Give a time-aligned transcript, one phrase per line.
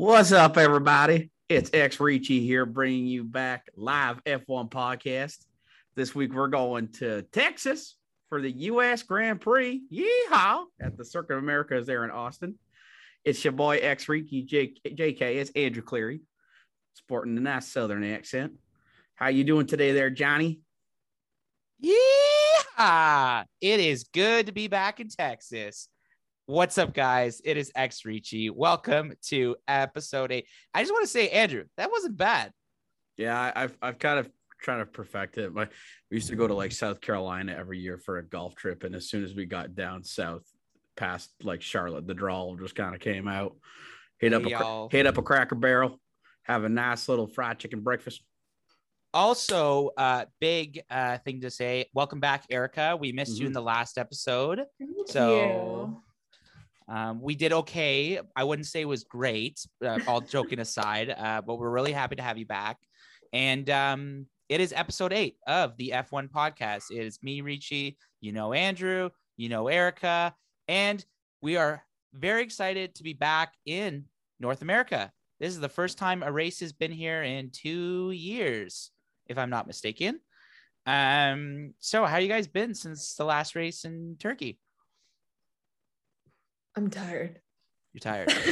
[0.00, 1.32] What's up, everybody?
[1.48, 5.44] It's X Ricci here, bringing you back live F1 podcast.
[5.96, 7.96] This week we're going to Texas
[8.28, 9.02] for the U.S.
[9.02, 9.82] Grand Prix.
[9.92, 10.66] Yeehaw!
[10.80, 12.54] At the Circuit of Americas there in Austin.
[13.24, 15.20] It's your boy X Ricci JK.
[15.20, 16.20] It's Andrew Cleary,
[16.94, 18.52] sporting a nice Southern accent.
[19.16, 20.60] How you doing today, there, Johnny?
[21.80, 25.88] Yeah, it is good to be back in Texas.
[26.48, 27.42] What's up, guys?
[27.44, 28.48] It is X Ricci.
[28.48, 30.46] Welcome to episode eight.
[30.72, 32.52] I just want to say, Andrew, that wasn't bad.
[33.18, 34.30] Yeah, I- I've I've kind of
[34.62, 35.52] trying to perfect it.
[35.52, 35.68] My
[36.10, 38.94] we used to go to like South Carolina every year for a golf trip, and
[38.94, 40.42] as soon as we got down south,
[40.96, 43.54] past like Charlotte, the drawl just kind of came out.
[44.18, 44.88] Hit up Hey, a y'all.
[44.90, 46.00] hit up a Cracker Barrel,
[46.44, 48.22] have a nice little fried chicken breakfast.
[49.12, 51.90] Also, uh, big uh, thing to say.
[51.92, 52.96] Welcome back, Erica.
[52.98, 53.48] We missed you Mhm.
[53.48, 54.62] in the last episode.
[54.78, 56.02] Thank So
[56.88, 58.20] um, we did okay.
[58.34, 62.16] I wouldn't say it was great, uh, all joking aside, uh, but we're really happy
[62.16, 62.78] to have you back.
[63.32, 66.84] And um, it is episode eight of the F1 podcast.
[66.90, 70.34] It is me, Richie, you know, Andrew, you know, Erica,
[70.66, 71.04] and
[71.42, 74.06] we are very excited to be back in
[74.40, 75.12] North America.
[75.40, 78.90] This is the first time a race has been here in two years,
[79.26, 80.20] if I'm not mistaken.
[80.86, 84.58] Um, so how you guys been since the last race in Turkey?
[86.78, 87.40] I'm tired.
[87.92, 88.32] You're tired.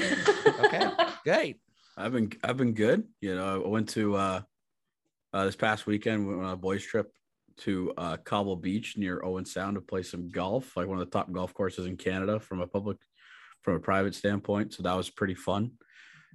[0.64, 0.90] Okay.
[1.22, 1.60] Great.
[1.96, 3.04] I've been I've been good.
[3.20, 4.40] You know, I went to uh,
[5.32, 7.12] uh this past weekend We went on a boys trip
[7.58, 11.10] to uh Cobble Beach near Owen Sound to play some golf, like one of the
[11.10, 12.96] top golf courses in Canada from a public
[13.62, 14.74] from a private standpoint.
[14.74, 15.72] So that was pretty fun.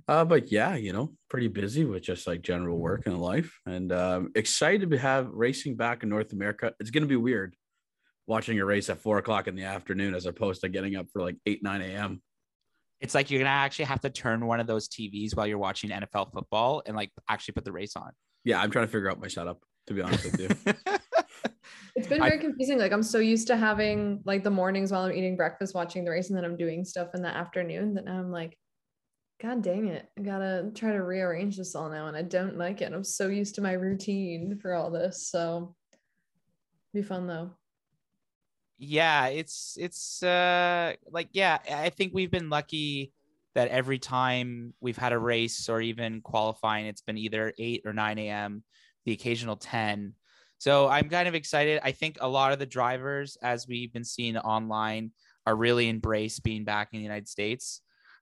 [0.08, 3.92] Uh, but yeah, you know, pretty busy with just like general work and life, and
[3.92, 6.74] um, excited to have racing back in North America.
[6.80, 7.54] It's gonna be weird
[8.32, 11.22] watching a race at four o'clock in the afternoon as opposed to getting up for
[11.22, 12.22] like eight nine a.m.
[13.02, 15.90] It's like you're gonna actually have to turn one of those TVs while you're watching
[15.90, 18.12] NFL football and like actually put the race on.
[18.46, 20.74] Yeah, I'm trying to figure out my setup to be honest with you.
[21.94, 22.80] It's been very confusing.
[22.80, 26.12] Like I'm so used to having like the mornings while I'm eating breakfast, watching the
[26.12, 27.96] race, and then I'm doing stuff in the afternoon.
[27.96, 28.58] That now I'm like,
[29.42, 30.08] God dang it.
[30.18, 32.08] I gotta try to rearrange this all now.
[32.08, 32.94] And I don't like it.
[32.94, 35.28] I'm so used to my routine for all this.
[35.28, 35.76] So
[36.94, 37.52] be fun though.
[38.84, 43.14] Yeah, it's it's uh like yeah, I think we've been lucky
[43.54, 47.94] that every time we've had a race or even qualifying, it's been either eight or
[47.94, 48.64] nine a.m.
[49.06, 50.16] The occasional ten.
[50.58, 51.80] So I'm kind of excited.
[51.84, 55.12] I think a lot of the drivers, as we've been seeing online,
[55.46, 57.82] are really embrace being back in the United States.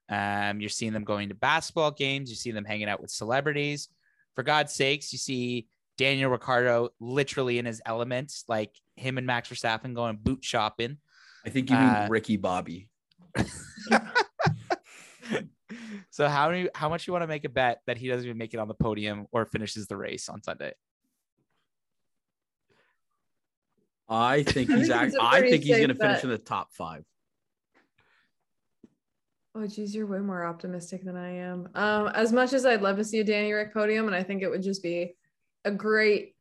[0.09, 2.29] Um, you're seeing them going to basketball games.
[2.29, 3.87] You see them hanging out with celebrities.
[4.35, 5.67] For God's sakes, you see
[5.99, 10.97] Daniel Ricciardo literally in his elements, like him and Max Verstappen going boot shopping.
[11.45, 12.87] I think you mean Uh, Ricky Bobby.
[16.09, 18.37] so how many, how much you want to make a bet that he doesn't even
[18.37, 20.71] make it on the podium or finishes the race on Sunday?
[24.07, 26.29] I think he's think act- it's a I pretty think he's going to finish in
[26.29, 27.03] the top five.
[29.53, 31.67] Oh geez, you're way more optimistic than I am.
[31.75, 34.41] Um, as much as I'd love to see a Danny Rick podium, and I think
[34.43, 35.15] it would just be
[35.69, 36.35] a great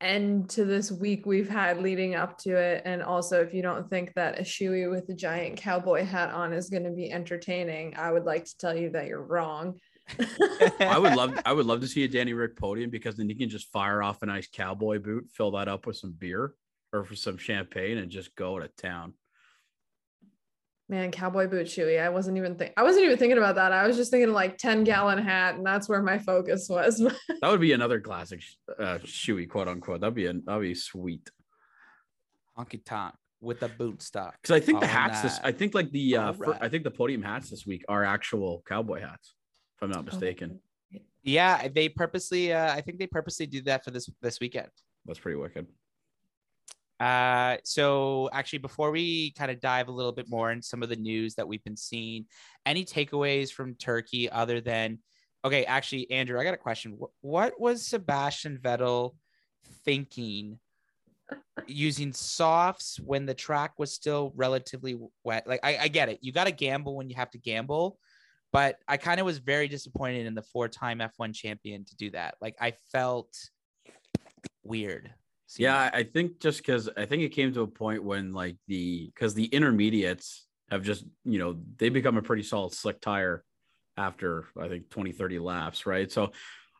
[0.00, 2.82] end to this week we've had leading up to it.
[2.84, 6.52] And also, if you don't think that a shoey with a giant cowboy hat on
[6.52, 9.78] is going to be entertaining, I would like to tell you that you're wrong.
[10.80, 13.34] I would love I would love to see a Danny Rick podium because then he
[13.34, 16.54] can just fire off a nice cowboy boot, fill that up with some beer
[16.92, 19.12] or for some champagne, and just go to town.
[20.90, 22.00] Man, cowboy boot shoey.
[22.02, 23.72] I wasn't even think I wasn't even thinking about that.
[23.72, 27.00] I was just thinking like 10 gallon hat, and that's where my focus was.
[27.40, 28.42] That would be another classic
[28.78, 30.00] uh, shoey, quote unquote.
[30.00, 31.30] That'd be a, that'd be sweet.
[32.58, 34.36] Honky tonk with the boot stock.
[34.42, 35.38] Because I think the All hats this.
[35.44, 38.04] I think like the uh, fir- All I think the podium hats this week are
[38.04, 39.34] actual cowboy hats,
[39.76, 40.02] if I'm not Oh.
[40.02, 40.60] mistaken.
[41.22, 42.52] Yeah, they purposely.
[42.52, 44.70] Uh, I think they purposely do that for this this weekend.
[45.04, 45.66] That's pretty wicked.
[47.00, 50.88] Uh, so actually, before we kind of dive a little bit more in some of
[50.88, 52.26] the news that we've been seeing,
[52.66, 54.98] any takeaways from Turkey other than,
[55.44, 56.98] okay, actually, Andrew, I got a question.
[57.00, 59.14] Wh- What was Sebastian Vettel
[59.84, 60.58] thinking
[61.66, 65.46] using softs when the track was still relatively wet?
[65.46, 66.18] Like, I, I get it.
[66.20, 67.98] You got to gamble when you have to gamble,
[68.52, 72.34] but I kind of was very disappointed in the four-time F1 champion to do that.
[72.40, 73.36] Like, I felt
[74.64, 75.12] weird.
[75.56, 75.76] Yeah.
[75.76, 79.10] I I think just because I think it came to a point when like the
[79.14, 83.44] because the intermediates have just you know they become a pretty solid slick tire
[83.96, 86.32] after I think 20 30 laps right so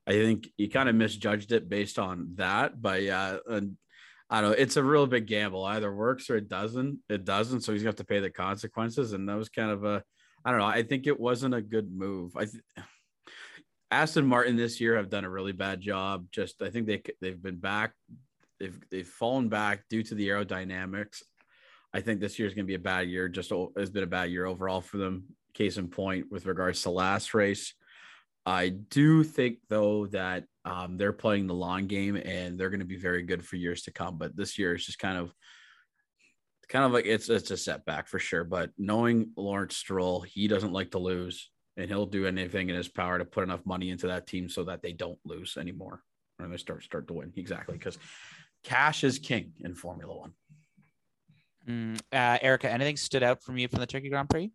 [0.07, 3.77] I think you kind of misjudged it based on that but yeah and
[4.31, 7.63] I don't know it's a real big gamble either works or it doesn't it doesn't
[7.63, 10.03] so he's got to pay the consequences and that was kind of a
[10.45, 10.67] I don't know.
[10.67, 12.37] I think it wasn't a good move.
[12.37, 12.63] I th-
[13.91, 16.27] Aston Martin this year have done a really bad job.
[16.31, 17.93] Just I think they they've been back.
[18.61, 21.23] They've they've fallen back due to the aerodynamics.
[21.95, 23.29] I think this year is going to be a bad year.
[23.29, 25.25] Just has been a bad year overall for them.
[25.55, 27.75] Case in point, with regards to last race,
[28.45, 32.87] I do think though that um, they're playing the long game and they're going to
[32.87, 34.19] be very good for years to come.
[34.19, 35.33] But this year is just kind of
[36.69, 38.45] kind of like it's it's a setback for sure.
[38.45, 42.89] But knowing Lawrence Stroll, he doesn't like to lose, and he'll do anything in his
[42.89, 46.03] power to put enough money into that team so that they don't lose anymore
[46.39, 47.33] and they start start to win.
[47.37, 47.99] Exactly, because
[48.65, 50.33] cash is king in Formula One.
[51.69, 54.51] Mm, uh, Erica, anything stood out from you from the Turkey Grand Prix?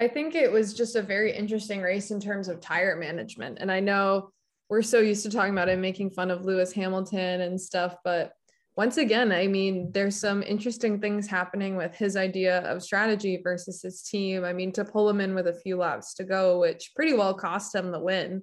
[0.00, 3.58] I think it was just a very interesting race in terms of tire management.
[3.60, 4.30] And I know
[4.68, 8.32] we're so used to talking about it, making fun of Lewis Hamilton and stuff, but
[8.78, 13.82] once again, I mean, there's some interesting things happening with his idea of strategy versus
[13.82, 14.44] his team.
[14.44, 17.34] I mean, to pull him in with a few laps to go, which pretty well
[17.34, 18.40] cost him the win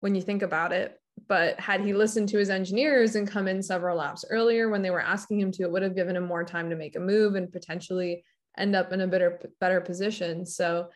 [0.00, 0.99] when you think about it.
[1.28, 4.90] But had he listened to his engineers and come in several laps earlier when they
[4.90, 7.34] were asking him to, it would have given him more time to make a move
[7.34, 8.24] and potentially
[8.58, 10.44] end up in a better better position.
[10.44, 10.88] So,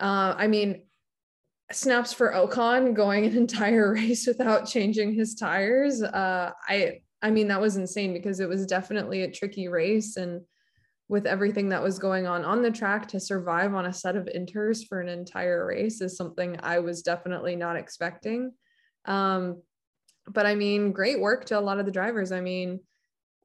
[0.00, 0.82] uh, I mean,
[1.72, 6.02] snaps for Ocon going an entire race without changing his tires.
[6.02, 10.16] Uh, I I mean, that was insane because it was definitely a tricky race.
[10.16, 10.42] And
[11.08, 14.28] with everything that was going on on the track to survive on a set of
[14.34, 18.52] inters for an entire race is something I was definitely not expecting.
[19.04, 19.62] Um,
[20.26, 22.32] but I mean, great work to a lot of the drivers.
[22.32, 22.80] I mean,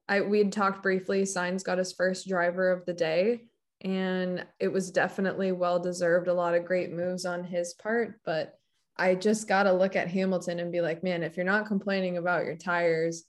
[0.08, 1.24] I we had talked briefly.
[1.24, 3.46] Sainz got his first driver of the day,
[3.82, 6.28] and it was definitely well deserved.
[6.28, 8.60] A lot of great moves on his part, but
[8.98, 12.18] I just got to look at Hamilton and be like, man, if you're not complaining
[12.18, 13.26] about your tires,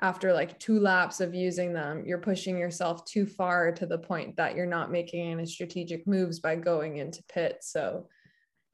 [0.00, 4.36] after like two laps of using them, you're pushing yourself too far to the point
[4.36, 7.58] that you're not making any strategic moves by going into pit.
[7.60, 8.08] So,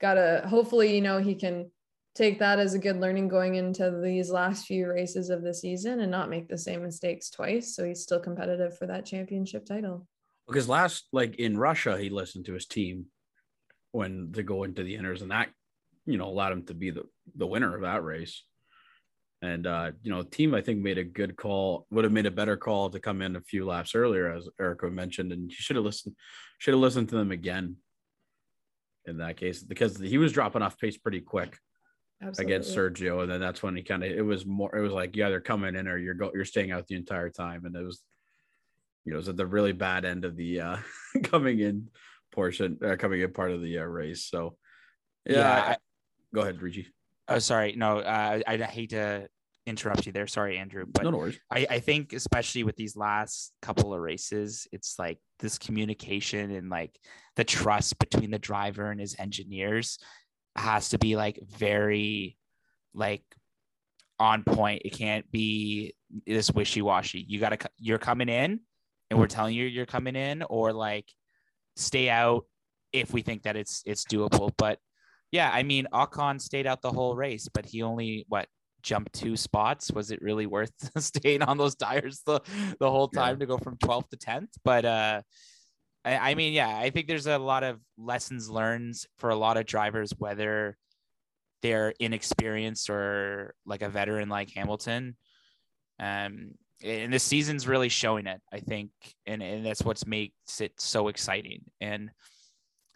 [0.01, 1.69] gotta hopefully, you know, he can
[2.19, 6.01] take that as a good learning going into these last few races of the season
[6.01, 7.75] and not make the same mistakes twice.
[7.75, 10.05] So, he's still competitive for that championship title.
[10.45, 13.05] Because last, like in Russia, he listened to his team
[13.91, 15.49] when to go into the inners, and that,
[16.05, 17.03] you know, allowed him to be the,
[17.35, 18.43] the winner of that race.
[19.41, 22.31] And uh, you know, team I think made a good call, would have made a
[22.31, 25.77] better call to come in a few laps earlier, as Erica mentioned, and you should
[25.77, 26.15] have listened,
[26.57, 27.77] should have listened to them again
[29.05, 31.57] in that case, because he was dropping off pace pretty quick
[32.21, 32.53] Absolutely.
[32.53, 33.21] against Sergio.
[33.21, 35.39] And then that's when he kind of it was more it was like, yeah, they're
[35.39, 37.65] coming in or you're go you're staying out the entire time.
[37.65, 38.01] And it was
[39.05, 40.77] you know, it was at the really bad end of the uh
[41.23, 41.89] coming in
[42.31, 44.25] portion, uh, coming in part of the uh, race.
[44.25, 44.57] So
[45.25, 45.77] yeah, yeah I,
[46.33, 46.87] go ahead, Reggie.
[47.27, 47.73] Oh, sorry.
[47.75, 49.27] No, uh, I, I hate to
[49.65, 50.27] interrupt you there.
[50.27, 50.85] Sorry, Andrew.
[50.91, 51.39] But no, no worries.
[51.51, 56.69] I, I think especially with these last couple of races, it's like this communication and
[56.69, 56.99] like
[57.35, 59.99] the trust between the driver and his engineers
[60.59, 62.37] has to be like very
[62.93, 63.23] like
[64.19, 64.81] on point.
[64.85, 65.93] It can't be
[66.27, 67.25] this wishy-washy.
[67.27, 68.59] You gotta you're coming in
[69.09, 71.05] and we're telling you you're coming in, or like
[71.75, 72.45] stay out
[72.93, 74.51] if we think that it's it's doable.
[74.57, 74.79] But
[75.31, 78.47] yeah, I mean, Ocon stayed out the whole race, but he only what
[78.81, 79.91] jumped two spots.
[79.91, 80.71] Was it really worth
[81.01, 82.41] staying on those tires the
[82.79, 83.39] the whole time yeah.
[83.39, 84.49] to go from 12th to 10th?
[84.63, 85.21] But uh,
[86.05, 89.57] I, I mean, yeah, I think there's a lot of lessons learned for a lot
[89.57, 90.77] of drivers, whether
[91.61, 95.17] they're inexperienced or like a veteran like Hamilton.
[95.99, 96.51] Um,
[96.81, 98.91] and this season's really showing it, I think,
[99.25, 101.63] and and that's what's makes it so exciting.
[101.81, 102.09] And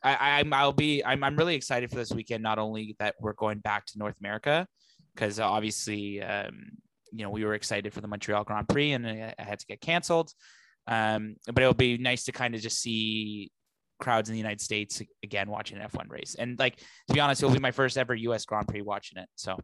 [0.01, 2.43] I, I'm I'll be I'm I'm really excited for this weekend.
[2.43, 4.65] Not only that we're going back to North America,
[5.13, 6.71] because obviously um,
[7.11, 9.81] you know we were excited for the Montreal Grand Prix and it had to get
[9.81, 10.31] canceled.
[10.87, 13.51] Um, but it'll be nice to kind of just see
[13.99, 16.35] crowds in the United States again watching an F1 race.
[16.37, 19.29] And like to be honest, it'll be my first ever US Grand Prix watching it.
[19.35, 19.57] So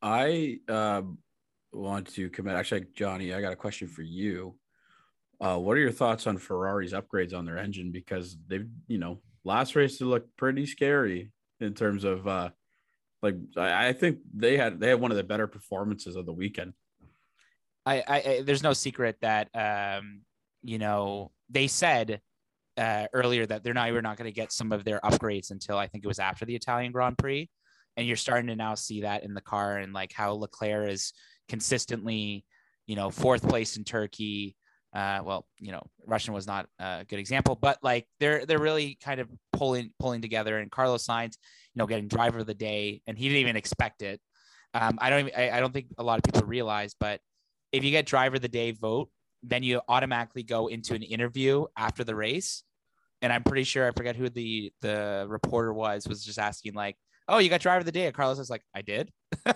[0.00, 1.02] I uh,
[1.72, 4.56] want to commit actually Johnny, I got a question for you.
[5.40, 7.92] Uh, what are your thoughts on Ferrari's upgrades on their engine?
[7.92, 12.50] Because they've, you know, last race they looked pretty scary in terms of uh
[13.22, 16.32] like I, I think they had they had one of the better performances of the
[16.32, 16.74] weekend.
[17.96, 20.22] I, I there's no secret that um
[20.62, 22.20] you know they said
[22.78, 25.76] uh, earlier that they're not we're not going to get some of their upgrades until
[25.76, 27.50] I think it was after the Italian Grand Prix,
[27.96, 31.12] and you're starting to now see that in the car and like how Leclerc is
[31.48, 32.44] consistently,
[32.86, 34.54] you know, fourth place in Turkey,
[34.94, 38.96] uh, well, you know, Russian was not a good example, but like they're they're really
[39.02, 40.58] kind of pulling pulling together.
[40.58, 41.36] And Carlos Sainz,
[41.74, 44.20] you know, getting driver of the day, and he didn't even expect it.
[44.72, 47.20] Um, I don't even, I, I don't think a lot of people realize, but
[47.72, 49.10] if you get driver of the day vote,
[49.42, 52.62] then you automatically go into an interview after the race,
[53.22, 56.96] and I'm pretty sure I forget who the the reporter was was just asking like,
[57.28, 59.10] "Oh, you got driver of the day?" And Carlos was like, "I did."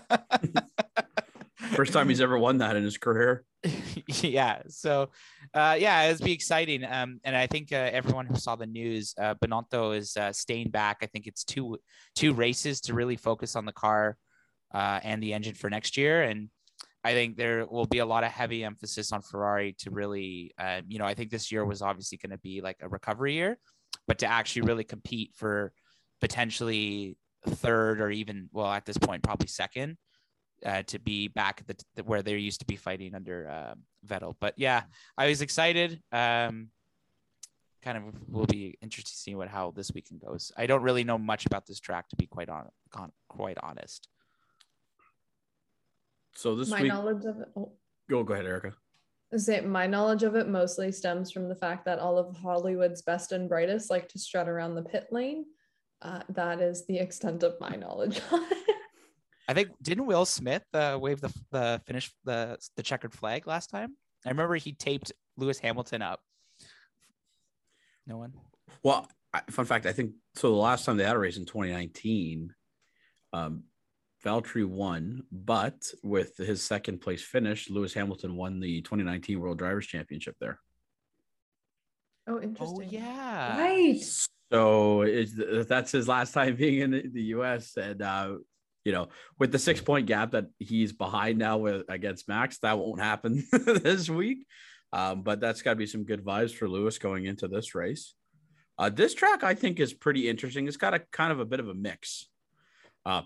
[1.75, 3.45] First time he's ever won that in his career.
[4.07, 4.63] yeah.
[4.69, 5.11] So,
[5.55, 6.85] uh, yeah, it's be exciting.
[6.85, 10.71] Um, and I think uh, everyone who saw the news, uh, Binotto is uh, staying
[10.71, 10.99] back.
[11.03, 11.79] I think it's two
[12.15, 14.17] two races to really focus on the car
[14.75, 16.23] uh, and the engine for next year.
[16.23, 16.51] And
[17.05, 20.83] I think there will be a lot of heavy emphasis on Ferrari to really, uh,
[20.87, 23.59] you know, I think this year was obviously going to be like a recovery year,
[24.07, 25.73] but to actually really compete for
[26.21, 27.17] potentially
[27.47, 29.97] third or even, well, at this point, probably second
[30.65, 33.75] uh, to be back at the, where they used to be fighting under uh,
[34.07, 34.37] Vettel.
[34.41, 34.85] But yeah,
[35.19, 36.01] I was excited.
[36.13, 36.69] Um,
[37.83, 40.53] kind of will be interested to see what how this weekend goes.
[40.57, 42.69] I don't really know much about this track to be quite on
[43.29, 44.09] quite honest.
[46.35, 47.49] So this my week, knowledge of it.
[47.57, 47.73] Oh.
[48.09, 48.75] Go go ahead, Erica.
[49.37, 53.33] Say my knowledge of it mostly stems from the fact that all of Hollywood's best
[53.33, 55.47] and brightest like to strut around the pit lane.
[56.03, 58.21] Uh, that is the extent of my knowledge.
[59.49, 63.71] I think didn't Will Smith uh, wave the the finish the the checkered flag last
[63.71, 63.97] time?
[64.25, 66.21] I remember he taped Lewis Hamilton up.
[68.07, 68.35] No one.
[68.83, 69.09] Well,
[69.51, 70.51] fun fact, I think so.
[70.51, 72.53] The last time they had a race in 2019,
[73.33, 73.65] um,
[74.25, 79.87] Valtteri won, but with his second place finish, Lewis Hamilton won the 2019 World Drivers'
[79.87, 80.59] Championship there.
[82.27, 82.79] Oh, interesting.
[82.81, 83.59] Oh, yeah.
[83.59, 84.01] Right.
[84.53, 85.05] So
[85.69, 87.77] that's his last time being in the, the U.S.
[87.77, 88.35] and uh,
[88.85, 92.79] you know, with the six point gap that he's behind now with against Max, that
[92.79, 94.47] won't happen this week.
[94.93, 98.15] Um, but that's got to be some good vibes for Lewis going into this race.
[98.79, 100.69] Uh, this track I think is pretty interesting.
[100.69, 102.29] It's got a kind of a bit of a mix.
[103.07, 103.23] Uh,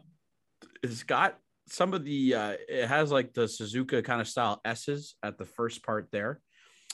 [0.90, 1.38] it's got
[1.69, 5.45] some of the uh, it has like the Suzuka kind of style S's at the
[5.45, 6.40] first part there.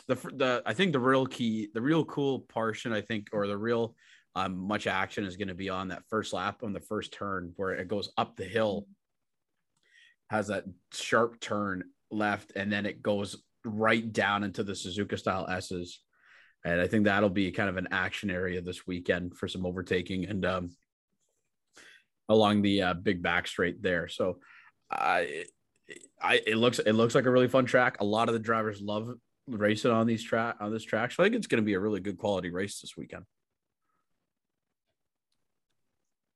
[0.08, 3.56] The the I think the real key, the real cool portion, I think, or the
[3.56, 3.94] real
[4.34, 7.52] um, much action is going to be on that first lap on the first turn
[7.56, 8.86] where it goes up the hill,
[10.30, 15.46] has that sharp turn left, and then it goes right down into the Suzuka style
[15.48, 16.00] S's.
[16.64, 20.26] And I think that'll be kind of an action area this weekend for some overtaking
[20.26, 20.70] and um,
[22.28, 24.08] along the uh, big back straight there.
[24.08, 24.38] So
[24.90, 25.44] I,
[26.20, 28.00] I, it looks it looks like a really fun track.
[28.00, 29.10] A lot of the drivers love
[29.46, 31.12] racing on these track on this track.
[31.12, 33.24] So I think it's going to be a really good quality race this weekend.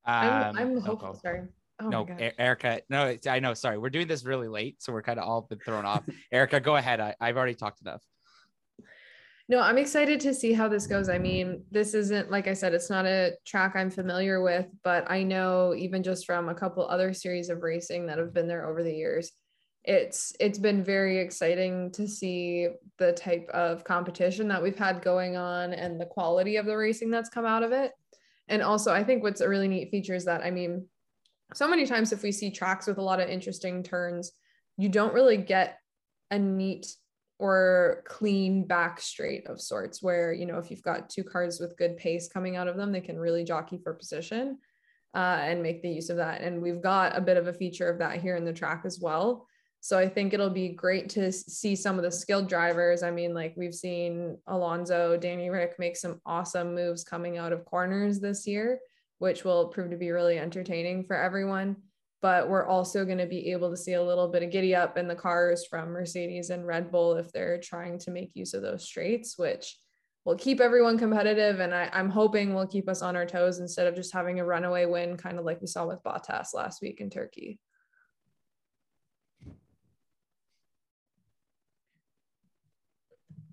[0.05, 1.13] I'm, I'm um, hopeful.
[1.15, 1.41] Oh, sorry.
[1.79, 2.07] Oh no,
[2.39, 2.81] Erica.
[2.89, 3.53] No, I know.
[3.53, 6.03] Sorry, we're doing this really late, so we're kind of all been thrown off.
[6.31, 6.99] Erica, go ahead.
[6.99, 8.01] I, I've already talked enough.
[9.49, 11.07] No, I'm excited to see how this goes.
[11.07, 15.09] I mean, this isn't like I said, it's not a track I'm familiar with, but
[15.09, 18.67] I know even just from a couple other series of racing that have been there
[18.69, 19.31] over the years,
[19.85, 22.67] it's it's been very exciting to see
[22.99, 27.09] the type of competition that we've had going on and the quality of the racing
[27.09, 27.93] that's come out of it.
[28.49, 30.87] And also, I think what's a really neat feature is that, I mean,
[31.53, 34.33] so many times if we see tracks with a lot of interesting turns,
[34.77, 35.79] you don't really get
[36.31, 36.85] a neat
[37.39, 41.77] or clean back straight of sorts where, you know, if you've got two cars with
[41.77, 44.57] good pace coming out of them, they can really jockey for position
[45.15, 46.41] uh, and make the use of that.
[46.41, 48.99] And we've got a bit of a feature of that here in the track as
[48.99, 49.47] well.
[49.79, 53.03] So I think it'll be great to see some of the skilled drivers.
[53.03, 57.63] I mean, like we've seen Alonso, Danny Rick make some awesome moves coming out of
[57.65, 58.79] corners this year,
[59.19, 61.77] which will prove to be really entertaining for everyone.
[62.21, 64.97] But we're also going to be able to see a little bit of giddy up
[64.97, 68.63] in the cars from Mercedes and Red Bull if they're trying to make use of
[68.63, 69.77] those straights, which
[70.25, 71.59] will keep everyone competitive.
[71.59, 74.45] And I, am hoping will keep us on our toes instead of just having a
[74.45, 77.59] runaway win, kind of like we saw with Bottas last week in Turkey.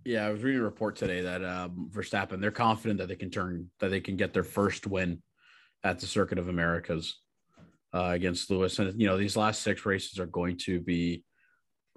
[0.04, 3.30] Yeah, I was reading a report today that um, Verstappen they're confident that they can
[3.30, 5.22] turn that they can get their first win
[5.82, 7.20] at the Circuit of Americas
[7.94, 11.24] uh, against Lewis, and you know these last six races are going to be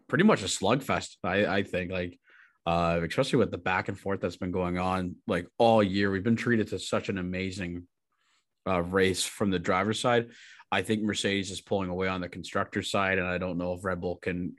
[0.07, 1.15] pretty much a slugfest.
[1.23, 2.19] I, I think like
[2.67, 6.11] uh, especially with the back and forth that's been going on like all year.
[6.11, 7.87] We've been treated to such an amazing
[8.67, 10.27] uh, race from the driver's side.
[10.69, 13.85] I think Mercedes is pulling away on the constructor side, and I don't know if
[13.85, 14.55] Red Bull can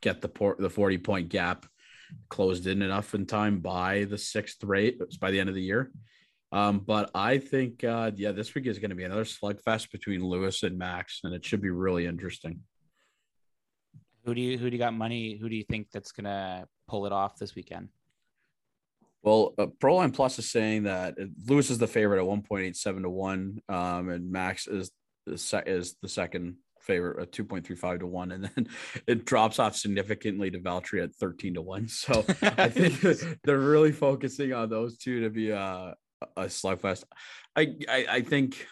[0.00, 1.64] get the port the 40 point gap
[2.28, 5.90] closed in enough in time by the sixth rate by the end of the year.
[6.52, 10.24] Um, but I think, uh, yeah, this week is going to be another slugfest between
[10.24, 12.60] Lewis and Max, and it should be really interesting.
[14.24, 15.36] Who do you who do you got money?
[15.40, 17.88] Who do you think that's going to pull it off this weekend?
[19.22, 21.16] Well, uh, Proline Plus is saying that
[21.46, 24.90] Lewis is the favorite at one point eight seven to one, um, and Max is
[25.26, 28.66] the is the second favorite at 2.35 to 1 and then
[29.06, 33.00] it drops off significantly to Valtteri at 13 to 1 so I think
[33.44, 35.92] they're really focusing on those two to be uh
[36.36, 37.04] a slugfest.
[37.56, 38.66] I, I I think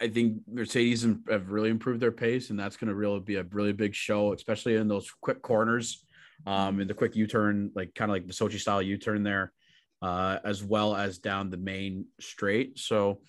[0.00, 3.42] I think Mercedes have really improved their pace, and that's going to really be a
[3.44, 6.04] really big show, especially in those quick corners,
[6.46, 9.22] um, in the quick U turn, like kind of like the Sochi style U turn
[9.22, 9.52] there,
[10.00, 12.78] uh, as well as down the main straight.
[12.78, 13.20] So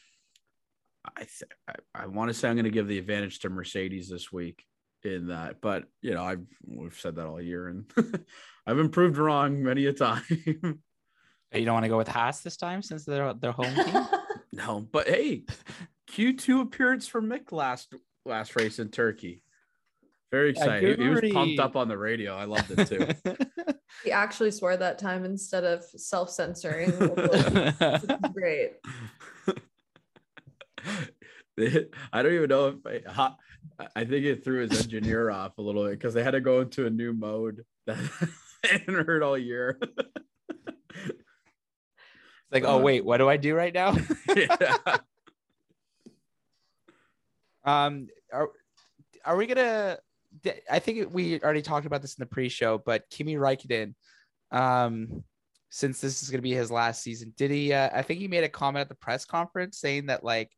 [1.06, 4.10] I th- I, I want to say I'm going to give the advantage to Mercedes
[4.10, 4.64] this week
[5.04, 7.92] in that, but you know I've we've said that all year, and
[8.66, 10.24] I've improved wrong many a time.
[11.60, 14.06] you don't want to go with Haas this time since they're their home team.
[14.54, 15.44] no, but hey,
[16.12, 17.94] Q2 appearance for Mick last
[18.26, 19.42] last race in Turkey.
[20.32, 20.98] Very excited.
[20.98, 22.36] He, he was pumped up on the radio.
[22.36, 23.36] I loved it too.
[24.04, 26.92] he actually swore that time instead of self-censoring.
[28.34, 28.72] great.
[32.14, 33.32] I don't even know if I,
[33.94, 36.62] I think it threw his engineer off a little bit because they had to go
[36.62, 37.98] into a new mode that
[38.64, 39.78] I hadn't heard all year.
[42.52, 43.96] Like, oh wait, what do I do right now?
[44.36, 44.98] yeah.
[47.64, 48.50] Um, are
[49.26, 49.98] are we gonna?
[50.70, 53.94] I think we already talked about this in the pre-show, but Kimi Raikkonen,
[54.52, 55.24] um,
[55.70, 57.74] since this is gonna be his last season, did he?
[57.74, 60.52] Uh, I think he made a comment at the press conference saying that like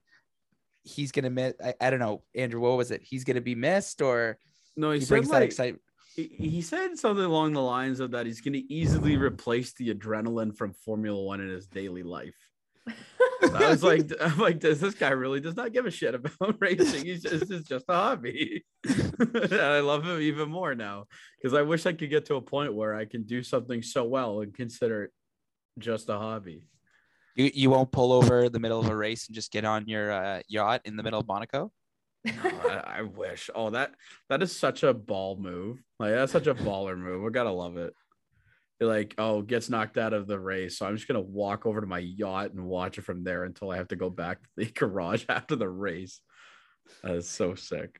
[0.83, 1.53] he's gonna miss.
[1.63, 2.61] I, I don't know, Andrew.
[2.61, 3.01] What was it?
[3.03, 4.37] He's gonna be missed, or
[4.75, 4.91] no?
[4.91, 5.81] He, he brings like, that excitement.
[6.15, 10.55] He, said something along the lines of that he's going to easily replace the adrenaline
[10.55, 12.35] from Formula One in his daily life.
[12.87, 16.55] I was like, I'm like, does this guy really does not give a shit about
[16.59, 17.05] racing?
[17.05, 18.63] He's just it's just a hobby.
[18.87, 21.05] and I love him even more now
[21.41, 24.03] because I wish I could get to a point where I can do something so
[24.03, 25.11] well and consider it
[25.79, 26.67] just a hobby.
[27.35, 30.11] You you won't pull over the middle of a race and just get on your
[30.11, 31.71] uh, yacht in the middle of Monaco.
[32.25, 32.33] No,
[32.69, 33.49] I, I, wish.
[33.53, 33.91] Oh, that
[34.29, 35.83] that is such a ball move.
[35.99, 37.25] Like that's such a baller move.
[37.25, 37.93] I gotta love it
[38.83, 40.77] like, oh, gets knocked out of the race.
[40.77, 43.71] So I'm just gonna walk over to my yacht and watch it from there until
[43.71, 46.21] I have to go back to the garage after the race.
[47.03, 47.99] That is so sick.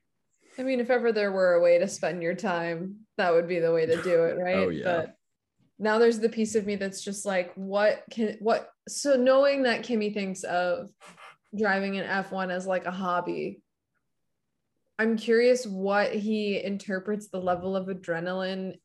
[0.58, 3.60] I mean, if ever there were a way to spend your time, that would be
[3.60, 4.56] the way to do it, oh, right?
[4.56, 4.84] oh yeah.
[4.84, 5.16] But
[5.80, 9.84] now there's the piece of me that's just like, what can what so knowing that
[9.84, 10.90] Kimi thinks of
[11.58, 13.62] driving an F1 as like a hobby.
[15.00, 18.76] I'm curious what he interprets the level of adrenaline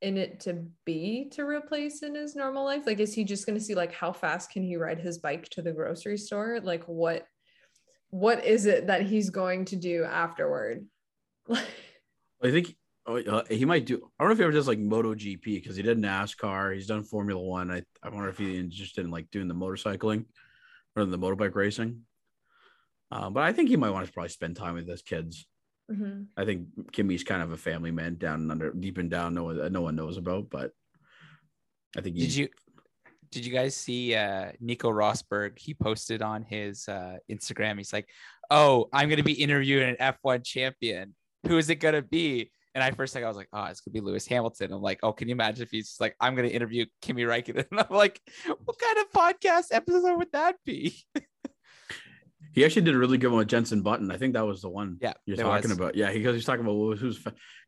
[0.00, 2.86] in it to be to replace in his normal life?
[2.86, 5.48] Like, is he just going to see like how fast can he ride his bike
[5.50, 6.60] to the grocery store?
[6.62, 7.26] Like, what
[8.10, 10.84] what is it that he's going to do afterward?
[11.50, 13.96] I think oh, uh, he might do.
[14.18, 16.74] I don't know if he ever does like MotoGP because he did NASCAR.
[16.74, 17.70] He's done Formula One.
[17.70, 20.26] I I wonder if he's interested in like doing the motorcycling
[20.94, 22.02] or the motorbike racing.
[23.10, 25.46] Uh, but I think he might want to probably spend time with his kids.
[25.90, 26.22] Mm-hmm.
[26.36, 29.34] I think Kimi's kind of a family man down under deep and down.
[29.34, 30.72] No one, no one knows about, but
[31.96, 32.16] I think.
[32.16, 32.48] Did you
[33.30, 35.58] did you guys see uh, Nico Rosberg?
[35.58, 37.78] He posted on his uh, Instagram.
[37.78, 38.08] He's like,
[38.50, 41.14] "Oh, I'm going to be interviewing an F1 champion.
[41.46, 43.80] Who is it going to be?" And I first think I was like, "Oh, it's
[43.80, 46.34] going to be Lewis Hamilton." I'm like, "Oh, can you imagine if he's like, I'm
[46.34, 50.56] going to interview Kimi Räikkönen?" And I'm like, "What kind of podcast episode would that
[50.64, 50.96] be?"
[52.54, 54.12] He actually did a really good one with Jenson Button.
[54.12, 55.78] I think that was the one yeah, you're talking was.
[55.78, 55.96] about.
[55.96, 57.18] Yeah, because he's talking about who's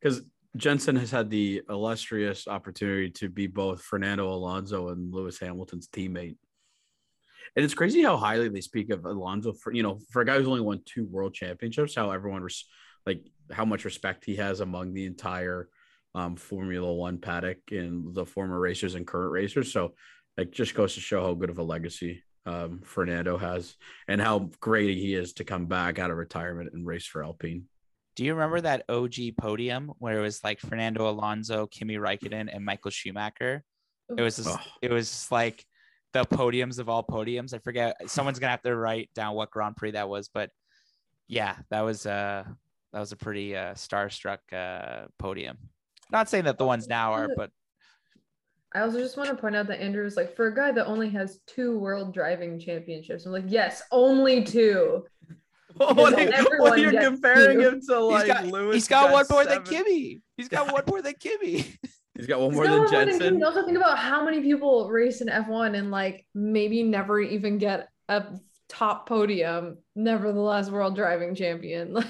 [0.00, 0.22] because
[0.56, 6.36] Jenson has had the illustrious opportunity to be both Fernando Alonso and Lewis Hamilton's teammate.
[7.56, 10.38] And it's crazy how highly they speak of Alonso for you know for a guy
[10.38, 12.66] who's only won two world championships, how everyone res-
[13.04, 15.68] like how much respect he has among the entire
[16.14, 19.72] um, Formula One paddock and the former racers and current racers.
[19.72, 19.94] So
[20.36, 23.74] it just goes to show how good of a legacy um, Fernando has
[24.08, 27.64] and how great he is to come back out of retirement and race for Alpine.
[28.14, 32.64] Do you remember that OG podium where it was like Fernando Alonso, Kimi Raikkonen, and
[32.64, 33.62] Michael Schumacher?
[34.16, 34.56] It was just, oh.
[34.80, 35.66] it was just like
[36.14, 37.52] the podiums of all podiums.
[37.52, 37.96] I forget.
[38.06, 40.50] Someone's gonna have to write down what Grand Prix that was, but
[41.28, 42.44] yeah, that was uh
[42.92, 45.58] that was a pretty uh, starstruck uh, podium.
[46.10, 47.50] Not saying that the ones now are, but
[48.74, 50.86] I also just want to point out that Andrew was like, for a guy that
[50.86, 55.04] only has two world driving championships, I'm like, yes, only two.
[55.76, 57.68] what, are, you comparing two.
[57.68, 58.74] him to like he's got, Lewis?
[58.74, 60.20] He's got, got one more than Kimi.
[60.36, 61.66] He's got one more than Kimi.
[62.16, 63.42] He's got one more than Jenson.
[63.42, 67.88] Also think about how many people race in F1 and like maybe never even get
[68.08, 68.24] a
[68.70, 71.92] top podium, nevertheless world driving champion.
[71.94, 72.06] Like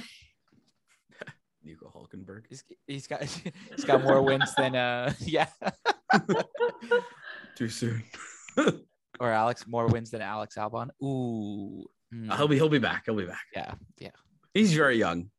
[1.64, 2.45] Nico Hulkenberg.
[2.49, 3.23] He's, he's got
[3.75, 5.49] he's got more wins than uh yeah.
[7.57, 8.03] Too soon.
[9.19, 10.88] or Alex more wins than Alex Albon.
[11.03, 11.85] Ooh.
[12.14, 12.31] Mm.
[12.31, 13.03] Uh, he'll be he'll be back.
[13.07, 13.45] He'll be back.
[13.55, 13.75] Yeah.
[13.99, 14.11] Yeah.
[14.55, 15.31] He's very young.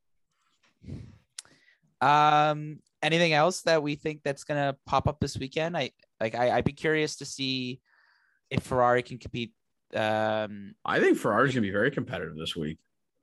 [2.02, 5.78] Um anything else that we think that's gonna pop up this weekend?
[5.78, 7.80] I like I, I'd be curious to see
[8.50, 9.54] if Ferrari can compete.
[9.94, 12.78] Um, I think Ferrari's gonna be very competitive this week.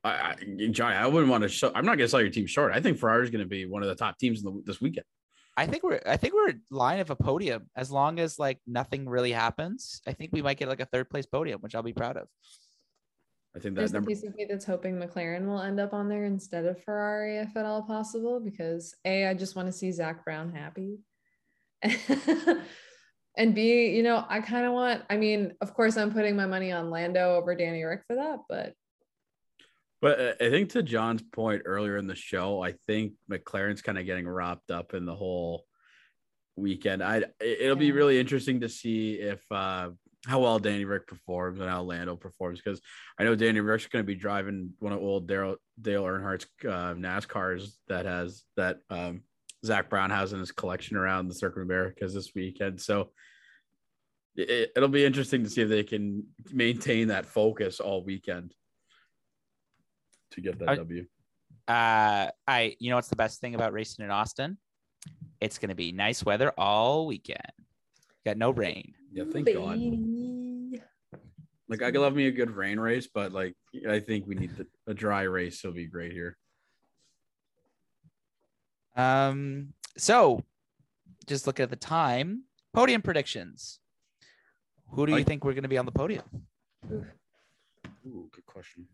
[0.05, 1.71] I, I Johnny, I wouldn't want to show.
[1.73, 2.71] I'm not gonna sell your team short.
[2.73, 5.05] I think Ferrari is gonna be one of the top teams in the, this weekend.
[5.57, 9.07] I think we're I think we're line of a podium as long as like nothing
[9.07, 10.01] really happens.
[10.07, 12.27] I think we might get like a third place podium, which I'll be proud of.
[13.55, 16.09] I think that's There's a piece of me that's hoping McLaren will end up on
[16.09, 19.93] there instead of Ferrari, if at all possible, because A, I just want to see
[19.93, 20.99] Zak Brown happy.
[23.37, 26.45] and B, you know, I kind of want, I mean, of course, I'm putting my
[26.45, 28.73] money on Lando over Danny Rick for that, but
[30.05, 33.97] But uh, I think to John's point earlier in the show, I think McLaren's kind
[33.97, 35.65] of getting wrapped up in the whole
[36.55, 37.01] weekend.
[37.01, 39.89] I it- it'll be really interesting to see if uh
[40.27, 42.81] how well Danny Rick performs and how Lando performs because
[43.19, 46.93] I know Danny Rick's going to be driving one of old Dale Dale Earnhardt's uh,
[46.93, 49.23] NASCARs that has that um,
[49.65, 52.79] Zak Brown has in his collection around the Circuit of Americas this weekend.
[52.79, 53.09] So
[54.35, 58.53] it, it'll be interesting to see if they can maintain that focus all weekend
[60.35, 61.05] to get that I- W.
[61.67, 64.57] Uh, I you know what's the best thing about racing in Austin?
[65.41, 67.41] It's gonna be nice weather all weekend.
[68.23, 68.93] Got no rain.
[69.11, 69.79] Yeah, thank God.
[71.67, 73.55] Like I could love me a good rain race, but like
[73.89, 75.63] I think we need the, a dry race.
[75.63, 76.37] It'll be great here.
[78.95, 80.43] Um, so
[81.25, 82.43] just look at the time.
[82.73, 83.79] Podium predictions.
[84.91, 86.23] Who do you I- think we're gonna be on the podium?
[88.05, 88.85] Ooh, good question.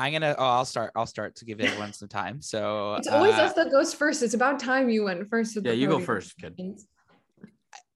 [0.00, 0.34] I'm gonna.
[0.38, 0.92] Oh, I'll start.
[0.96, 2.40] I'll start to give everyone some time.
[2.40, 4.22] So It's always uh, us that goes first.
[4.22, 5.58] It's about time you went first.
[5.62, 6.58] Yeah, you go first, kid.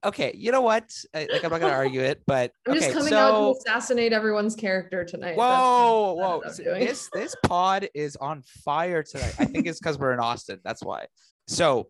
[0.03, 0.31] okay.
[0.35, 0.91] You know what?
[1.15, 2.79] I, like I'm not gonna argue it, but I'm okay.
[2.81, 5.35] just coming so out to assassinate everyone's character tonight.
[5.35, 6.51] Whoa, what whoa!
[6.51, 6.63] So.
[6.63, 9.35] This this pod is on fire tonight.
[9.39, 10.59] I think it's because we're in Austin.
[10.63, 11.07] That's why.
[11.47, 11.87] So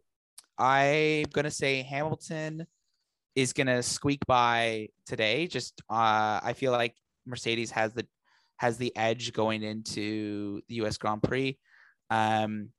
[0.58, 2.66] I'm gonna say Hamilton
[3.36, 5.48] is gonna squeak by today.
[5.48, 8.08] Just uh, I feel like Mercedes has the
[8.58, 10.98] has the edge going into the U.S.
[10.98, 11.58] Grand Prix.
[12.10, 12.70] Um,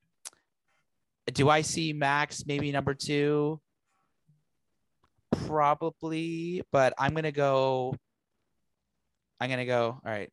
[1.32, 3.60] do I see Max maybe number two?
[5.46, 7.94] Probably, but I'm gonna go.
[9.40, 10.00] I'm gonna go.
[10.04, 10.30] All right,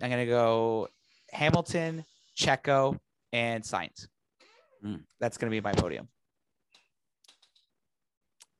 [0.00, 0.88] I'm gonna go
[1.32, 2.04] Hamilton,
[2.36, 2.98] Checo,
[3.32, 4.08] and Sainz.
[4.82, 4.96] Hmm.
[5.20, 6.08] That's gonna be my podium.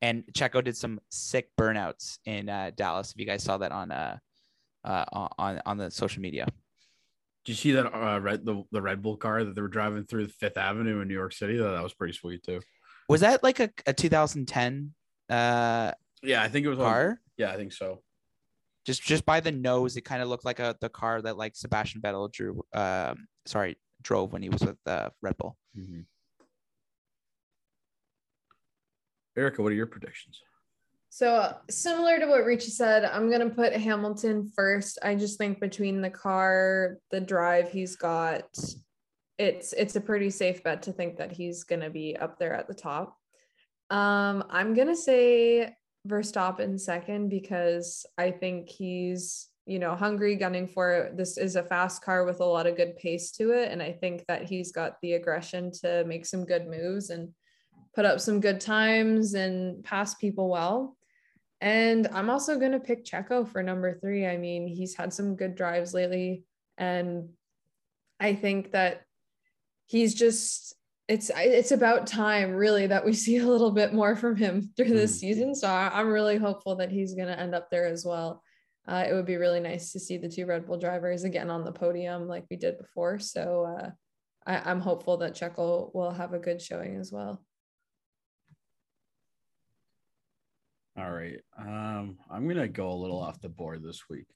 [0.00, 3.12] And Checo did some sick burnouts in uh, Dallas.
[3.12, 4.18] If you guys saw that on uh,
[4.84, 5.04] uh
[5.38, 6.46] on on the social media.
[7.44, 10.04] Did you see that uh, red the, the Red Bull car that they were driving
[10.04, 11.56] through Fifth Avenue in New York City?
[11.56, 12.60] That, that was pretty sweet too.
[13.08, 14.94] Was that like a, a 2010
[15.28, 15.92] uh
[16.22, 17.20] Yeah, I think it was car?
[17.36, 18.02] Yeah, I think so.
[18.86, 21.56] Just just by the nose, it kind of looked like a the car that like
[21.56, 22.62] Sebastian Vettel drew.
[22.72, 25.56] Um, sorry, drove when he was with uh, Red Bull.
[25.76, 26.04] Mhm.
[29.36, 30.42] Erica, what are your predictions?
[31.14, 34.98] So similar to what Richie said, I'm gonna put Hamilton first.
[35.02, 38.44] I just think between the car, the drive he's got,
[39.36, 42.66] it's it's a pretty safe bet to think that he's gonna be up there at
[42.66, 43.18] the top.
[43.90, 45.76] Um, I'm gonna say
[46.08, 51.18] Verstappen second because I think he's you know hungry, gunning for it.
[51.18, 53.92] This is a fast car with a lot of good pace to it, and I
[53.92, 57.34] think that he's got the aggression to make some good moves and
[57.94, 60.96] put up some good times and pass people well.
[61.62, 64.26] And I'm also going to pick Checo for number three.
[64.26, 66.42] I mean, he's had some good drives lately.
[66.76, 67.28] And
[68.18, 69.02] I think that
[69.86, 70.74] he's just,
[71.06, 74.88] it's it's about time really that we see a little bit more from him through
[74.90, 75.20] this Mm.
[75.20, 75.54] season.
[75.54, 78.42] So I'm really hopeful that he's going to end up there as well.
[78.88, 81.62] Uh, it would be really nice to see the two Red Bull drivers again on
[81.64, 83.20] the podium like we did before.
[83.20, 83.90] So uh,
[84.44, 87.40] I, I'm hopeful that Checo will have a good showing as well.
[90.96, 91.40] All right.
[91.58, 94.26] Um, I'm gonna go a little off the board this week.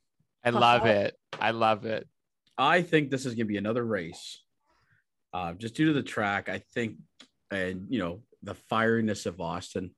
[0.44, 1.14] I love it.
[1.38, 2.08] I love it.
[2.56, 4.40] I think this is gonna be another race.
[5.34, 6.96] Uh, just due to the track, I think,
[7.50, 9.90] and you know, the fieriness of Austin.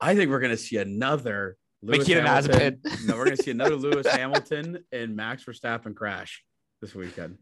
[0.00, 2.80] I think we're gonna see another Lewis Hamilton.
[2.84, 3.06] Mazepin.
[3.06, 6.42] no, we're gonna see another Lewis Hamilton and Max Verstappen crash
[6.82, 7.38] this weekend.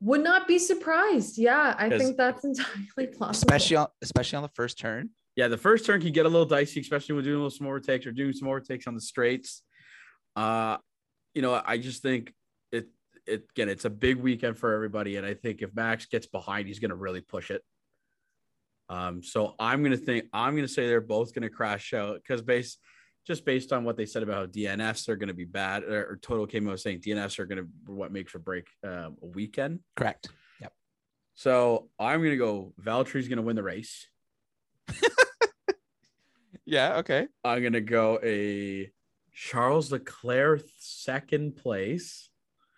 [0.00, 1.38] Would not be surprised.
[1.38, 3.30] Yeah, I think that's entirely possible.
[3.30, 5.10] Especially on especially on the first turn.
[5.38, 7.68] Yeah, the first turn can get a little dicey, especially when doing a little some
[7.68, 9.62] overtakes or doing some overtakes on the straights.
[10.34, 10.78] Uh,
[11.32, 12.34] you know, I just think
[12.72, 12.88] it
[13.24, 16.66] it again, it's a big weekend for everybody, and I think if Max gets behind,
[16.66, 17.62] he's going to really push it.
[18.88, 21.94] Um, so I'm going to think I'm going to say they're both going to crash
[21.94, 22.80] out because based
[23.24, 26.10] just based on what they said about how DNFs are going to be bad, or,
[26.10, 29.26] or Toto came out saying DNFs are going to what makes or break um, a
[29.26, 29.78] weekend.
[29.94, 30.30] Correct.
[30.60, 30.72] Yep.
[31.36, 32.72] So I'm going to go.
[32.82, 34.08] Valtteri's going to win the race.
[36.64, 36.96] Yeah.
[36.98, 37.26] Okay.
[37.44, 38.90] I'm gonna go a
[39.32, 42.30] Charles Leclerc second place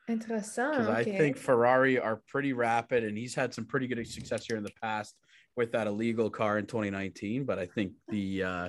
[0.09, 0.73] Interessant.
[0.73, 4.57] because I think Ferrari are pretty rapid, and he's had some pretty good success here
[4.57, 5.15] in the past
[5.57, 7.45] with that illegal car in 2019.
[7.45, 8.69] But I think the uh,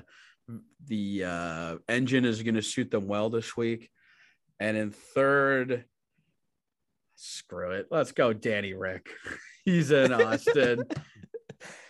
[0.88, 3.90] the uh, engine is going to suit them well this week.
[4.60, 5.86] And in third,
[7.16, 9.10] screw it, let's go, Danny Rick.
[9.66, 10.84] he's in Austin.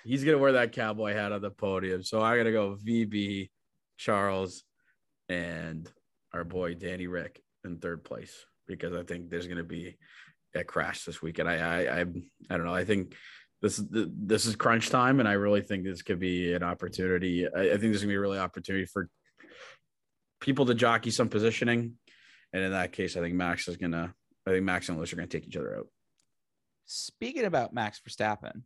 [0.04, 2.04] He's gonna wear that cowboy hat on the podium.
[2.04, 3.50] So I gotta go VB,
[3.98, 4.64] Charles,
[5.30, 5.90] and
[6.34, 9.98] our boy Danny Rick in third place because I think there's gonna be
[10.56, 11.50] a crash this weekend.
[11.50, 12.74] I I I, I don't know.
[12.74, 13.16] I think
[13.62, 17.48] this is this is crunch time, and I really think this could be an opportunity.
[17.48, 19.10] I, I think there's gonna be a really opportunity for
[20.40, 21.94] people to jockey some positioning,
[22.54, 24.14] and in that case, I think Max is gonna.
[24.48, 25.88] I think Max and Lewis are gonna take each other out.
[26.86, 28.64] Speaking about Max Verstappen,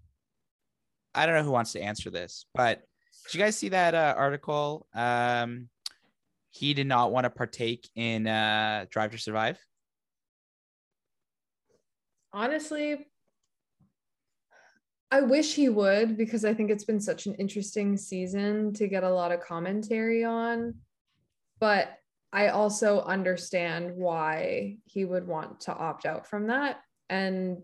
[1.16, 2.82] I don't know who wants to answer this, but
[3.26, 4.86] did you guys see that uh, article?
[4.94, 5.70] Um,
[6.52, 9.60] he did not want to partake in uh, Drive to Survive.
[12.36, 13.08] honestly
[15.10, 19.06] i wish he would because i think it's been such an interesting season to get
[19.06, 20.74] a lot of commentary on
[21.62, 21.98] but
[22.34, 27.58] i also understand why he would want to opt out from that and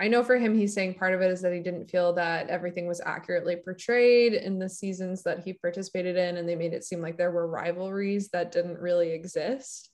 [0.00, 2.48] i know for him he's saying part of it is that he didn't feel that
[2.48, 6.84] everything was accurately portrayed in the seasons that he participated in and they made it
[6.84, 9.90] seem like there were rivalries that didn't really exist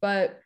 [0.00, 0.40] but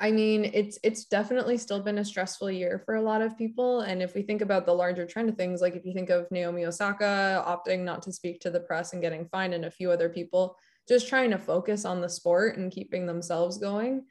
[0.00, 3.80] I mean, it's it's definitely still been a stressful year for a lot of people.
[3.80, 6.30] And if we think about the larger trend of things, like if you think of
[6.30, 9.90] Naomi Osaka opting not to speak to the press and getting fined, and a few
[9.90, 10.56] other people
[10.88, 14.04] just trying to focus on the sport and keeping themselves going,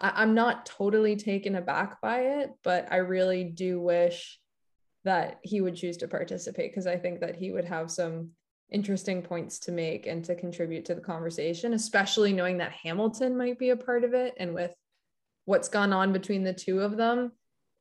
[0.00, 4.38] I, I'm not totally taken aback by it, but I really do wish
[5.04, 8.30] that he would choose to participate because I think that he would have some
[8.70, 13.58] interesting points to make and to contribute to the conversation, especially knowing that Hamilton might
[13.58, 14.34] be a part of it.
[14.38, 14.74] And with
[15.44, 17.32] what's gone on between the two of them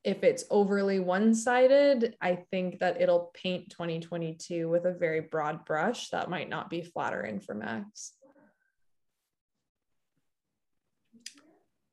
[0.06, 6.10] if it's overly one-sided i think that it'll paint 2022 with a very broad brush
[6.10, 8.14] that might not be flattering for max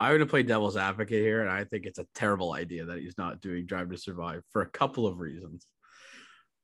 [0.02, 2.98] I'm going to play devil's advocate here, and I think it's a terrible idea that
[2.98, 5.64] he's not doing Drive to Survive for a couple of reasons.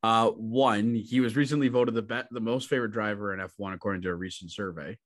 [0.02, 4.02] Uh, one, he was recently voted the bet the most favorite driver in F1 according
[4.02, 4.98] to a recent survey.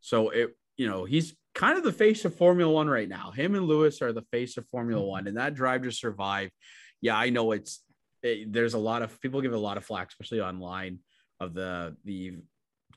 [0.00, 3.32] So it, you know, he's kind of the face of Formula One right now.
[3.32, 6.50] Him and Lewis are the face of Formula One, and that Drive to Survive.
[7.00, 7.82] Yeah, I know it's
[8.22, 11.00] it, there's a lot of people give a lot of flack, especially online,
[11.40, 12.36] of the the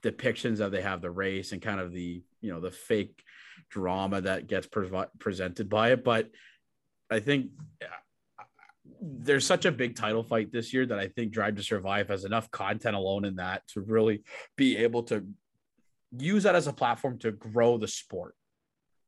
[0.03, 3.23] depictions that they have the race and kind of the you know the fake
[3.69, 4.89] drama that gets pre-
[5.19, 6.03] presented by it.
[6.03, 6.29] But
[7.09, 7.51] I think
[9.01, 12.25] there's such a big title fight this year that I think Drive to Survive has
[12.25, 14.23] enough content alone in that to really
[14.55, 15.25] be able to
[16.17, 18.35] use that as a platform to grow the sport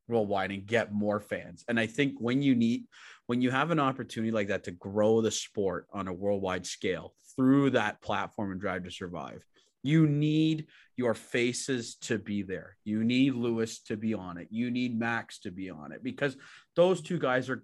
[0.08, 1.64] worldwide and get more fans.
[1.68, 2.86] And I think when you need
[3.28, 7.14] when you have an opportunity like that to grow the sport on a worldwide scale
[7.36, 9.46] through that platform and drive to survive,
[9.84, 10.66] you need
[11.00, 12.76] your faces to be there.
[12.84, 14.50] You need Lewis to be on it.
[14.52, 16.36] You need Max to be on it because
[16.76, 17.64] those two guys are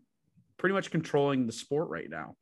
[0.58, 2.38] pretty much controlling the sport right now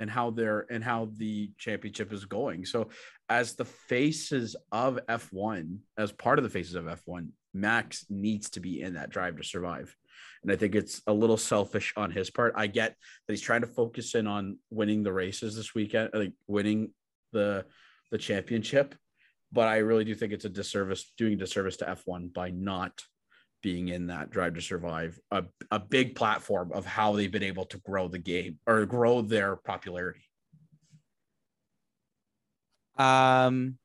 [0.00, 2.64] and how they're and how the championship is going.
[2.64, 2.88] So
[3.28, 8.60] as the faces of F1, as part of the faces of F1, Max needs to
[8.60, 9.94] be in that drive to survive.
[10.42, 12.54] And I think it's a little selfish on his part.
[12.56, 16.32] I get that he's trying to focus in on winning the races this weekend, like
[16.46, 16.92] winning
[17.34, 17.66] the
[18.10, 18.94] the championship,
[19.54, 23.02] but I really do think it's a disservice doing a disservice to F1 by not
[23.62, 27.64] being in that drive to survive a, a big platform of how they've been able
[27.66, 30.24] to grow the game or grow their popularity.
[32.98, 33.78] Um,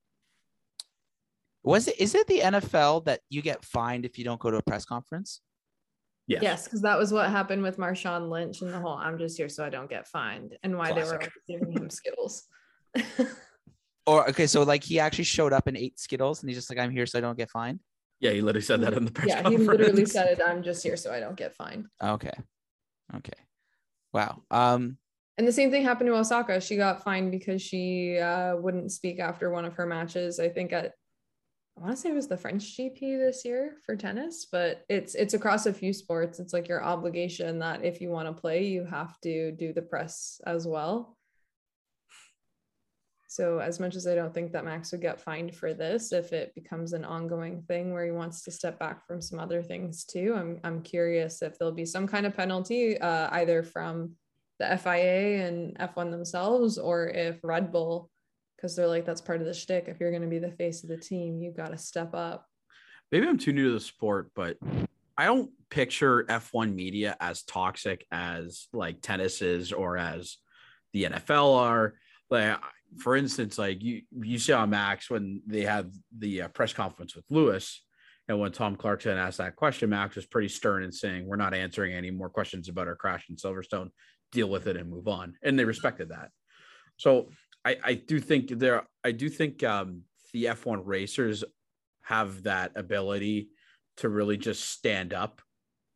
[1.63, 4.57] was it is it the NFL that you get fined if you don't go to
[4.57, 5.41] a press conference?
[6.29, 9.35] yes, yes because that was what happened with marshawn lynch and the whole i'm just
[9.35, 12.47] here so i don't get fined and why they were giving him skittles
[14.05, 16.79] Or okay, so like he actually showed up and ate Skittles, and he's just like,
[16.79, 17.79] "I'm here so I don't get fined."
[18.19, 20.83] yeah he literally said that in the press yeah he literally said it i'm just
[20.83, 22.33] here so i don't get fined Okay,
[23.15, 23.39] okay,
[24.13, 24.41] wow.
[24.51, 24.97] Um,
[25.37, 26.61] And the same thing happened to Osaka.
[26.61, 30.39] She got fined because she uh, wouldn't speak after one of her matches.
[30.39, 30.93] I think at
[31.77, 35.15] I want to say it was the French GP this year for tennis, but it's
[35.15, 36.39] it's across a few sports.
[36.39, 39.81] It's like your obligation that if you want to play, you have to do the
[39.81, 41.17] press as well.
[43.31, 46.33] So as much as I don't think that Max would get fined for this, if
[46.33, 50.03] it becomes an ongoing thing where he wants to step back from some other things
[50.03, 54.15] too, I'm I'm curious if there'll be some kind of penalty, uh, either from
[54.57, 58.09] the FIA and F1 themselves, or if Red Bull
[58.55, 59.85] because they're like that's part of the shtick.
[59.87, 62.47] If you're going to be the face of the team, you've got to step up.
[63.11, 64.57] Maybe I'm too new to the sport, but
[65.15, 70.37] I don't picture F1 media as toxic as like tennis is or as
[70.93, 71.93] the NFL are.
[72.31, 72.59] Like,
[72.97, 77.25] for instance, like you you saw Max when they had the uh, press conference with
[77.29, 77.83] Lewis,
[78.27, 81.53] and when Tom Clarkson asked that question, Max was pretty stern in saying, "We're not
[81.53, 83.89] answering any more questions about our crash in Silverstone.
[84.31, 86.29] Deal with it and move on." And they respected that.
[86.97, 87.29] So
[87.65, 90.01] I, I do think there, I do think um,
[90.33, 91.43] the F1 racers
[92.03, 93.49] have that ability
[93.97, 95.41] to really just stand up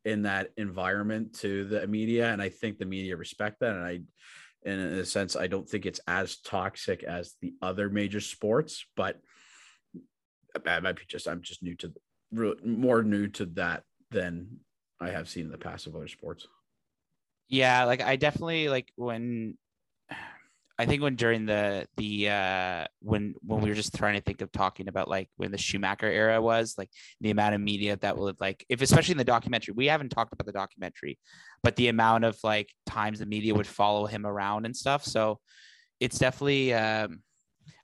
[0.06, 3.76] in that environment to the media, and I think the media respect that.
[3.76, 4.00] And I,
[4.66, 9.20] in a sense, I don't think it's as toxic as the other major sports, but
[10.66, 11.92] I might be just I'm just new to
[12.64, 14.60] more new to that than
[15.00, 16.48] I have seen in the past of other sports.
[17.50, 19.58] Yeah, like I definitely like when
[20.80, 24.42] I think when during the the uh when when we were just trying to think
[24.42, 26.90] of talking about like when the Schumacher era was like
[27.22, 30.34] the amount of media that would like if especially in the documentary we haven't talked
[30.34, 31.20] about the documentary
[31.62, 35.06] but the amount of like times the media would follow him around and stuff.
[35.06, 35.40] So
[36.00, 37.22] it's definitely um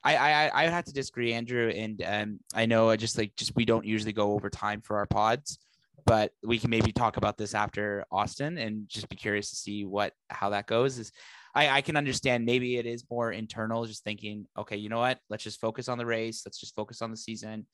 [0.02, 3.36] I I I would have to disagree Andrew and um I know I just like
[3.36, 5.58] just we don't usually go over time for our pods
[6.06, 9.84] but we can maybe talk about this after Austin and just be curious to see
[9.84, 11.12] what how that goes is
[11.54, 15.18] I, I can understand maybe it is more internal, just thinking, okay, you know what?
[15.28, 16.42] Let's just focus on the race.
[16.46, 17.66] Let's just focus on the season.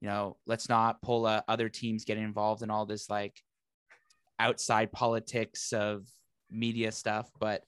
[0.00, 3.40] You know, let's not pull uh, other teams getting involved in all this like
[4.38, 6.06] outside politics of
[6.50, 7.30] media stuff.
[7.38, 7.62] But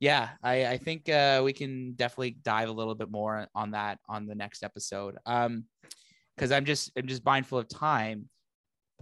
[0.00, 3.98] yeah, I, I think uh, we can definitely dive a little bit more on that
[4.08, 5.16] on the next episode.
[5.26, 5.64] Um,
[6.36, 8.28] because I'm just I'm just mindful of time.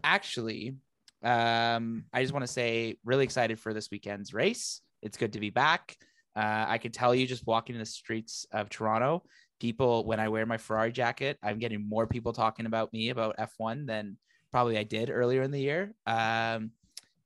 [0.03, 0.77] Actually,
[1.23, 4.81] um, I just want to say really excited for this weekend's race.
[5.03, 5.97] It's good to be back.
[6.37, 9.25] Uh, I can tell you just walking in the streets of Toronto,
[9.61, 13.37] people, when I wear my Ferrari jacket, I'm getting more people talking about me about
[13.39, 14.17] F1 than
[14.51, 15.95] probably I did earlier in the year.
[16.07, 16.71] Um,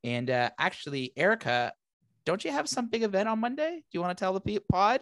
[0.02, 1.72] and uh, actually, Erica,
[2.24, 3.76] don't you have some big event on Monday?
[3.76, 5.00] Do you want to tell the pod?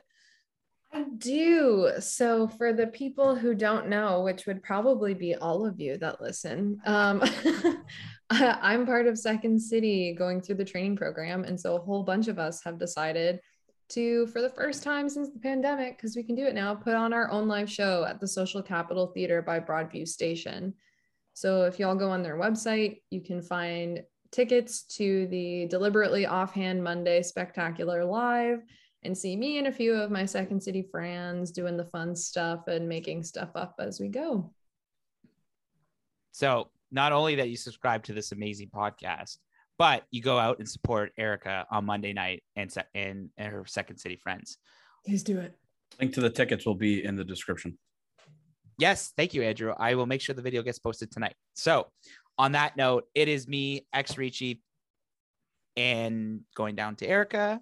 [0.93, 1.91] I do.
[2.01, 6.21] So, for the people who don't know, which would probably be all of you that
[6.21, 7.23] listen, um,
[8.63, 11.45] I'm part of Second City going through the training program.
[11.45, 13.41] And so, a whole bunch of us have decided
[13.91, 16.95] to, for the first time since the pandemic, because we can do it now, put
[16.95, 20.73] on our own live show at the Social Capital Theater by Broadview Station.
[21.35, 26.83] So, if y'all go on their website, you can find tickets to the Deliberately Offhand
[26.83, 28.63] Monday Spectacular Live
[29.03, 32.67] and see me and a few of my Second City friends doing the fun stuff
[32.67, 34.55] and making stuff up as we go.
[36.31, 39.39] So, not only that you subscribe to this amazing podcast,
[39.79, 43.99] but you go out and support Erica on Monday night and and, and her Second
[43.99, 44.59] City friends.
[45.05, 45.57] Please do it.
[46.01, 47.79] Link to the tickets will be in the description.
[48.79, 49.75] Yes, thank you, Andrew.
[49.77, 51.35] I will make sure the video gets posted tonight.
[51.55, 51.89] So,
[52.39, 54.63] on that note, it is me, X Ricci,
[55.77, 57.61] and going down to Erica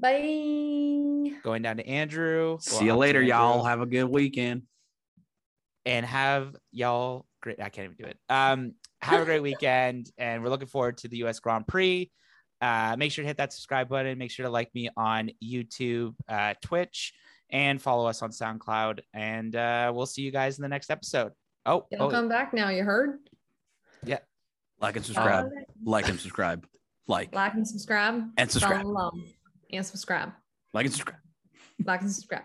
[0.00, 1.32] Bye.
[1.42, 2.56] Going down to Andrew.
[2.60, 3.62] See you later, y'all.
[3.64, 4.62] Have a good weekend.
[5.84, 7.60] And have y'all great.
[7.60, 8.18] I can't even do it.
[8.28, 11.40] Um, have a great weekend, and we're looking forward to the U.S.
[11.40, 12.10] Grand Prix.
[12.60, 14.18] Uh, make sure to hit that subscribe button.
[14.18, 17.14] Make sure to like me on YouTube, uh, Twitch,
[17.50, 19.00] and follow us on SoundCloud.
[19.14, 21.32] And uh, we'll see you guys in the next episode.
[21.64, 22.10] Oh, it'll oh.
[22.10, 22.68] come back now.
[22.68, 23.18] You heard?
[24.04, 24.18] Yeah.
[24.80, 25.50] Like and subscribe.
[25.84, 26.66] like and subscribe.
[27.06, 27.34] Like.
[27.34, 28.30] Like and subscribe.
[28.36, 28.86] And subscribe
[29.72, 30.32] and subscribe.
[30.72, 31.20] Like and subscribe.
[31.84, 32.44] Like and subscribe.